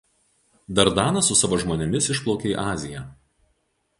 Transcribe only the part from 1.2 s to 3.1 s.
su savo žmonėmis išplaukė į Aziją.